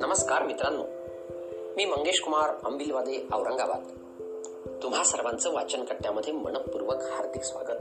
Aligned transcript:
नमस्कार 0.00 0.42
मित्रांनो 0.42 0.82
मी 1.76 1.84
मंगेश 1.84 2.20
कुमार 2.20 2.50
अंबिलवादे 2.64 3.16
औरंगाबाद. 3.32 3.82
तुम्हा 4.82 5.04
सर्वांचं 5.04 5.52
वाचन 5.52 5.84
कट्ट्यामध्ये 5.84 6.32
मनपूर्वक 6.32 6.96
हार्दिक 6.96 7.42
स्वागत. 7.42 7.80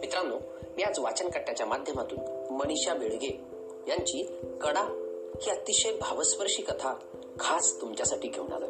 मित्रांनो 0.00 0.36
मी 0.76 0.82
आज 0.82 0.98
वाचन 0.98 1.28
कट्ट्याच्या 1.28 1.66
माध्यमातून 1.66 2.18
मनीषा 2.54 2.94
बेळगे 2.94 3.40
यांची 3.88 4.40
कडा 4.60 4.82
ही 5.42 5.50
अतिशय 5.50 5.92
भावस्पर्शी 5.92 6.62
कथा 6.62 6.94
खास 7.40 7.80
तुमच्यासाठी 7.80 8.28
घेऊन 8.28 8.52
आलो 8.52 8.66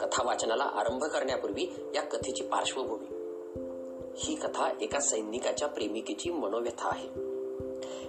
कथा 0.00 0.22
वाचनाला 0.26 0.64
आरंभ 0.64 1.04
करण्यापूर्वी 1.04 1.66
या 1.94 2.02
कथेची 2.02 2.44
पार्श्वभूमी. 2.44 3.19
ही 4.16 4.34
कथा 4.34 4.72
एका 4.80 5.00
सैनिकाच्या 5.00 5.68
प्रेमिकेची 5.68 6.30
मनोव्यथा 6.30 6.88
आहे. 6.88 7.08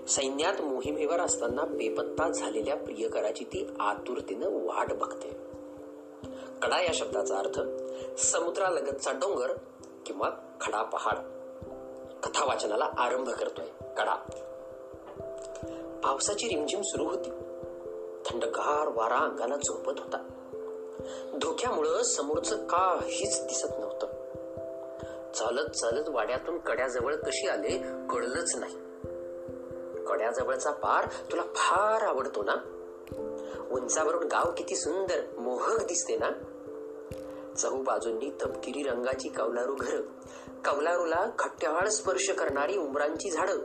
सैन्यात 0.07 0.61
मोहिमेवर 0.61 1.19
असताना 1.19 1.61
बेपत्ता 1.61 2.31
झालेल्या 2.31 2.75
प्रियकराची 2.75 3.43
ती 3.43 3.67
आतुरतेनं 3.79 4.49
वाट 4.49 4.93
बघते. 4.93 5.29
कडा 6.61 6.81
या 6.81 6.91
शब्दाचा 6.93 7.37
अर्थ 7.37 7.61
समुद्रालगतचा 8.19 9.11
डोंगर 9.11 9.53
किंवा 10.05 10.29
खडा 10.61 10.83
पहाड. 10.83 11.15
कथा 12.23 12.45
वाचनाला 12.45 12.85
आरंभ 12.97 13.29
करतोय 13.29 13.65
कडा. 13.97 14.15
पावसाची 16.03 16.47
रिमझिम 16.47 16.81
सुरू 16.81 17.03
होती. 17.03 17.29
थंडगार 18.25 18.87
वारा 18.87 19.17
अंगाला 19.17 19.55
झोपत 19.55 19.99
होता. 19.99 20.27
धोक्यामुळं 21.41 22.03
समोरचं 22.03 22.67
काहीच 22.67 23.43
दिसत 23.43 23.67
नव्हतं. 23.79 24.20
चालत 25.35 25.69
चालत 25.69 26.09
वाड्यातून 26.09 26.57
कड्याजवळ 26.57 27.15
कशी 27.15 27.47
आले 27.47 27.83
कळलंच 28.09 28.55
नाही. 28.55 28.75
कड्याजवळचा 30.05 30.71
पार 30.71 31.07
तुला 31.31 31.41
फार 31.41 32.01
आवडतो 32.01 32.43
ना? 32.43 32.53
उंचावरून 33.71 34.23
गाव 34.23 34.51
किती 34.57 34.75
सुंदर 34.75 35.21
मोहक 35.37 35.83
दिसते 35.87 36.15
ना? 36.15 36.29
चहूबाजूंनी 37.57 38.29
तपकिरी 38.29 38.83
रंगाची 38.83 39.29
कौलारू 39.29 39.75
घर 39.75 40.01
कौलारूला 40.65 41.25
खट्ट्याळ 41.39 41.87
स्पर्श 41.87 42.29
करणारी 42.29 42.77
उमरांची 42.77 43.29
झाडं. 43.29 43.57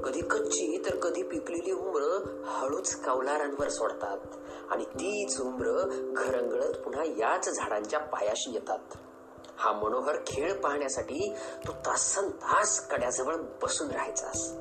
कधी 0.00 0.20
कच्ची 0.20 0.82
तर 0.86 0.96
कधी 0.96 1.22
पिकलेली 1.22 1.72
उमर 1.72 2.40
हळूच 2.44 2.94
कौलारांवर 2.94 3.68
सोडतात. 3.68 4.18
आणि 4.70 4.84
तीच 4.84 5.40
उमर 5.40 5.88
घरंगळत 6.16 6.74
पुन्हा 6.76 7.04
याच 7.04 7.48
झाडांच्या 7.48 7.98
पायाशी 7.98 8.54
येतात. 8.54 8.96
हा 9.58 9.72
मनोहर 9.72 10.16
खेळ 10.26 10.60
पाहण्यासाठी 10.60 11.34
तू 11.66 11.72
तासन 11.72 12.30
तास 12.30 12.88
कड्याजवळ 12.88 13.34
बसून 13.62 13.90
राहायचास. 13.90 14.54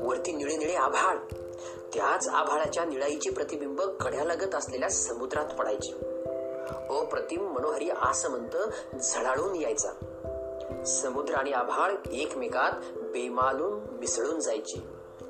वरती 0.00 0.32
निळे 0.32 0.56
निळे 0.56 0.74
आभाळ. 0.74 1.16
त्याच 1.94 2.28
आभाळाच्या 2.28 2.84
निळाईचे 2.84 3.30
प्रतिबिंब 3.30 3.80
कड्यालगत 3.80 4.54
असलेल्या 4.54 4.88
समुद्रात 4.88 5.46
पडायचे. 5.46 5.92
अप्रतिम 7.00 7.40
मनोहरी 7.40 7.90
आसमंत 7.90 8.56
झळाळून 8.96 9.56
यायचा. 9.56 9.92
समुद्र 10.86 11.34
आणि 11.34 11.52
आभाळ 11.52 11.92
एकमेकात 12.12 12.72
बेमालून 12.96 13.80
मिसळून 13.98 14.40
जायचे 14.40 14.82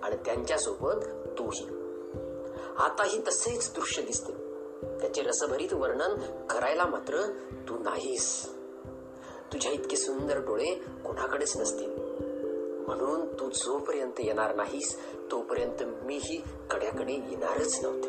आणि 0.02 0.16
त्यांच्यासोबत 0.16 1.05
तूही. 1.39 1.66
आताही 2.78 3.18
तसेच 3.28 3.72
दृश्य 3.74 4.02
दिसते. 4.02 4.43
त्याचे 5.00 5.22
रसभरीत 5.22 5.72
वर्णन 5.72 6.16
करायला 6.50 6.86
मात्र 6.86 7.22
तू 7.68 7.78
नाहीस. 7.78 8.48
तुझ्या 9.52 9.72
इतके 9.72 9.96
सुंदर 9.96 10.38
डोळे 10.38 10.74
कोणाकडेच 11.04 11.56
नसतील. 11.56 11.90
म्हणून 12.86 13.32
तू 13.40 13.50
जोपर्यंत 13.50 14.12
येणार 14.18 14.55
नाहीस 14.55 14.98
तोपर्यंत 15.30 15.82
मीही 16.05 16.42
कड्याकडे 16.70 17.12
येणारच 17.12 17.80
नव्हते. 17.82 18.08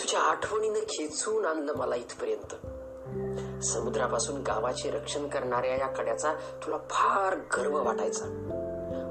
तुझ्या 0.00 0.20
आठवणीनं 0.20 0.78
खेचून 0.78 1.44
आणलं 1.44 1.74
मला 1.74 1.96
इथपर्यंत. 1.96 2.54
समुद्रापासून 3.64 4.42
गावाचे 4.42 4.90
रक्षण 4.90 5.28
करणाऱ्या 5.28 5.76
या 5.76 5.86
कड्याचा 5.86 6.32
तुला 6.32 6.76
फार 6.76 7.36
गर्व 7.56 7.84
वाटायचा. 7.84 8.24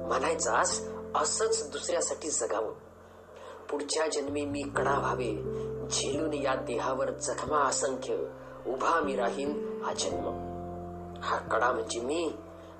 म्हणायचास 0.07 0.87
असंच 1.15 1.71
दुसऱ्यासाठी 1.71 2.29
जगावं. 2.29 2.73
पुढच्या 3.69 4.07
जन्मी 4.07 4.45
मी 4.45 4.63
कडा 4.75 4.99
व्हावे 4.99 5.31
झेलून 5.91 6.33
या 6.33 6.55
देहावर 6.55 7.11
जखमा 7.11 7.57
असंख्य 7.57 8.15
उभा 8.67 8.99
मी 8.99 9.15
राहीन 9.15 9.81
हा 9.85 9.93
जन्म. 9.93 10.55
हा 11.23 11.37
कडा 11.37 11.71
म्हणजे 11.71 11.99
मी 11.99 12.33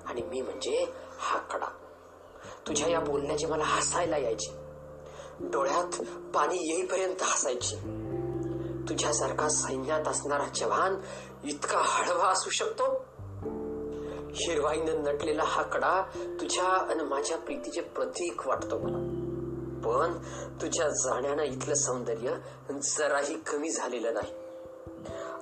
आणि 0.06 0.22
मी 0.22 0.40
म्हणजे 0.40 0.92
हा 1.18 1.38
कडा. 1.38 1.66
तुझ्या 2.66 2.88
या 2.88 3.00
बोलण्याचे 3.00 3.46
मला 3.46 3.64
हसायला 3.66 4.18
यायचे. 4.18 4.52
डोळ्यात 5.40 6.02
पाणी 6.34 6.56
येईपर्यंत 6.56 7.16
हसायचे. 7.22 7.76
तुझ्यासारखा 8.88 9.48
सैन्यात 9.48 10.08
असणारा 10.08 10.44
जवान 10.54 10.96
इतका 11.44 11.78
हळवा 11.78 12.28
असू 12.28 12.50
शकतो? 12.50 13.04
हिरवाईनं 14.34 15.02
नटलेला 15.02 15.42
हा 15.46 15.62
कडा 15.62 16.02
तुझ्या 16.40 16.64
आणि 16.64 17.02
माझ्या 17.02 17.36
प्रीतीचे 17.36 17.80
प्रतीक 17.80 18.46
वाटतो 18.46 18.78
मला. 18.78 19.26
पण 19.86 20.18
तुझ्या 20.62 20.88
जाण्यानं 20.88 21.42
इथलं 21.42 21.74
सौंदर्य 21.74 22.36
जराही 22.70 23.38
कमी 23.38 23.70
झालेलं 23.70 24.14
नाही. 24.14 24.32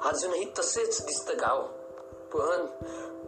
अजूनही 0.05 0.45
तसेच 0.59 1.07
दिसत 1.07 1.31
गाव. 1.31 1.67
पण 2.33 2.67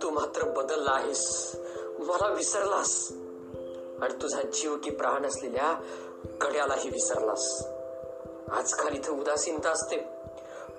तू 0.03 0.11
मात्र 0.11 0.45
बदलला 0.45 0.91
आहेस. 0.91 1.53
मला 1.99 2.29
विसरलास. 2.29 3.09
आणि 4.03 4.23
तुझा 4.23 4.43
जीव 4.43 4.77
की 4.77 4.91
प्राण 4.91 5.27
असलेल्या 5.27 5.75
कड्यालाही 6.41 6.91
विसरलास. 6.91 7.67
आजकाल 8.51 8.95
इथं 8.95 9.13
उदासीनता 9.13 9.71
असते. 9.71 9.97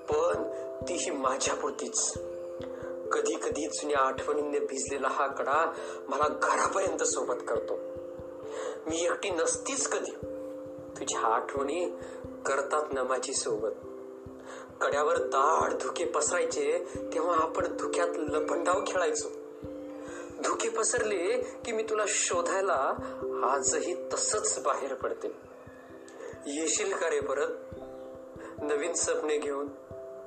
पण 0.10 0.52
तीही 0.90 1.12
माझ्या 1.12 1.56
पुरतीच 1.56 2.14
कधी 3.12 3.36
कधी 3.36 3.68
जुन्या 3.68 4.00
आठवणींनी 4.00 4.60
भिजलेला 4.60 5.08
हा 5.08 5.28
कडा 5.28 5.74
मला 6.08 6.28
घरापर्यंत 6.28 7.04
सोबत 7.04 7.36
करतो. 7.48 7.97
मी 8.90 9.04
एकटी 9.04 9.30
नसतीच 9.30 9.88
कधी. 9.88 10.12
तुझ्या 11.00 11.20
आठवणी 11.20 11.86
करतात 12.46 12.94
ना 12.94 13.04
माझी 13.04 13.34
सोबत. 13.34 13.72
कड्यावर 14.82 15.18
दाढ 15.18 15.74
धुके 15.74 16.06
पसरायचे 16.06 16.84
तेव्हा 17.14 17.36
आपण 17.36 17.78
धुक्यात 17.78 18.08
लपंडाव 18.18 18.84
खेळायचो. 18.88 19.30
धुके 20.44 20.70
पसरले 20.70 21.42
की 21.66 21.72
मी 21.72 21.84
तुला 21.84 22.04
शोधायला 22.08 22.94
आजही 23.44 24.10
तसच 24.14 24.64
बाहेर 24.64 24.94
पडते. 24.94 25.28
येशील 26.46 26.94
का 26.94 27.10
रे 27.10 27.20
परत? 27.20 27.50
नवीन 28.64 28.94
स्वप्ने 28.94 29.38
घेऊन. 29.38 29.68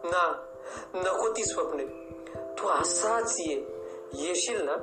ना 0.05 0.47
नको 0.95 1.33
ती 1.37 1.45
स्वप्ने. 1.45 1.87
तू 2.59 2.69
असाच 2.69 3.37
ये. 3.39 3.67
येशील 4.15 4.65
ना? 4.65 4.77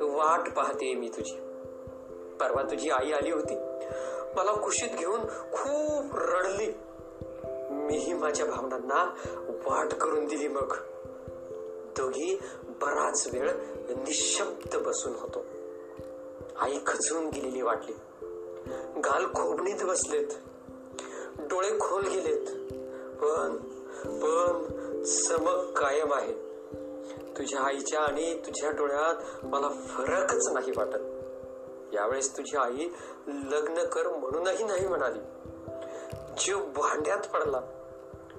वाट 0.00 0.54
पाहते 0.54 0.94
मी 0.94 1.08
तुझी. 1.08 1.47
परवा 2.40 2.62
तुझी 2.62 2.90
आई 2.90 3.12
आली 3.12 3.30
होती. 3.30 3.54
मला 4.36 4.52
कुशीत 4.52 4.98
घेऊन 4.98 5.20
खूप 5.28 6.10
रडली. 6.14 6.72
मीही 7.70 8.12
माझ्या 8.12 8.46
भावनांना 8.46 9.14
वाट 9.66 9.94
करून 9.94 10.26
दिली 10.26 10.48
मग. 10.48 10.74
दोघी 11.96 12.40
बराच 12.64 13.28
वेळ 13.32 13.50
निशब्द 13.90 14.76
बसून 14.76 15.12
होतो. 15.14 15.44
आई 16.60 16.78
खचून 16.86 17.28
गेलेली 17.28 17.62
वाटली. 17.62 17.92
गाल 19.00 19.26
खोबणीत 19.26 19.84
बसलेत. 19.84 20.28
डोळे 21.38 21.78
खोल 21.78 22.02
गेलेत. 22.04 22.46
पण 23.22 23.56
पण 24.06 24.68
चमक 25.02 25.78
कायम 25.78 26.14
आहे. 26.14 26.32
तुझ्या 27.38 27.60
आईच्या 27.60 28.00
आणि 28.00 28.38
तुझ्या 28.46 28.70
डोळ्यात 28.70 29.44
मला 29.44 29.68
फरकच 29.68 30.48
नाही 30.52 30.72
वाटत. 30.76 31.17
यावेळेस 31.92 32.36
तुझी 32.36 32.56
आई 32.56 32.88
लग्न 33.28 33.84
कर 33.84 34.08
म्हणूनही 34.08 34.64
नाही 34.64 34.88
म्हणाली. 34.88 35.18
जीव 36.38 36.58
भांड्यात 36.58 37.26
पडला. 37.34 37.60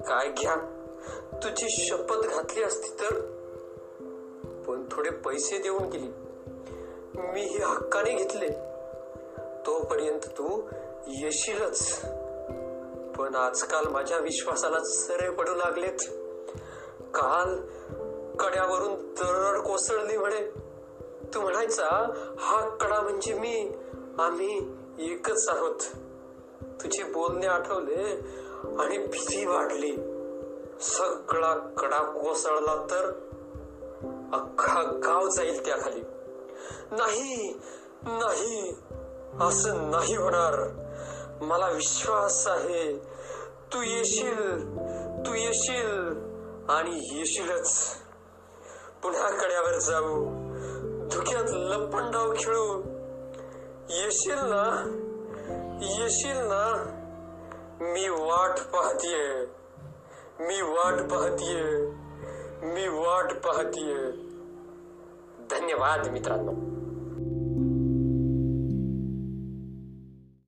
काय 0.07 0.31
घ्या 0.31 0.55
तुझी 1.33 1.69
शपथ 1.69 2.15
घातली 2.15 2.63
असती 2.63 2.89
तर? 2.89 3.13
पण 4.67 4.85
थोडे 4.91 5.09
पैसे 5.09 5.57
देऊन 5.57 5.83
गेली. 5.83 6.07
मी 7.21 7.41
ही 7.41 7.57
हक्काने 7.57 8.11
घेतले. 8.11 8.47
तोपर्यंत 9.65 10.19
तू 10.25 10.69
येशीलच. 11.07 12.01
पण 13.17 13.35
आजकाल 13.35 13.87
माझ्या 13.87 14.17
विश्वासाला 14.17 14.77
सरे 14.83 15.29
पडू 15.29 15.55
लागलेत. 15.55 16.09
काल 17.01 17.55
कड्यावरून 18.35 18.95
दरड 18.95 19.57
कोसळली 19.61 20.17
म्हणे. 20.17 20.68
तू 21.33 21.41
म्हणायचा 21.41 22.13
हा 22.39 22.69
कडा 22.81 23.01
म्हणजे 23.01 23.33
मी 23.33 23.71
आम्ही 24.19 24.75
एकच 24.99 25.49
आहोत. 25.49 25.79
तुझे 26.63 27.03
बोलणे 27.03 27.47
आठवले 27.47 28.03
आणि 28.79 28.97
भीती 28.97 29.45
वाढली. 29.45 29.95
सगळा 30.81 31.53
कडा 31.53 31.99
कोसळला 31.99 32.75
तर 32.91 33.05
अख्खा 34.33 34.81
गाव 34.83 35.29
जाईल 35.29 35.65
त्या 35.65 35.77
खाली 35.77 36.01
नाही 36.91 37.53
नाही 38.05 38.75
असं 39.41 39.91
नाही 39.91 40.15
होणार. 40.15 40.59
मला 41.41 41.67
विश्वास 41.69 42.47
आहे 42.47 42.97
तू 43.73 43.81
येशील 43.81 44.75
तू 45.25 45.33
येशील 45.33 46.13
आणि 46.69 47.17
येशीलच. 47.19 47.95
पुन्हा 49.03 49.29
कड्यावर 49.29 49.79
जाऊ. 49.79 50.38
धुक्यात 51.11 51.43
लपंडाव 51.43 52.33
खेळू 52.39 52.81
येशील 53.89 54.35
ना? 54.35 54.85
येशील 55.81 56.37
ना? 56.37 56.95
मी 57.81 58.09
वाट 58.09 58.59
पाहतीये. 58.73 59.45
मी 60.39 60.61
वाट 60.61 61.09
पाहतीये. 61.11 61.85
मी 62.65 62.87
वाट 62.87 63.33
पाहतीये. 63.33 64.11
धन्यवाद 65.51 66.07
मित्रांनो. 66.07 66.78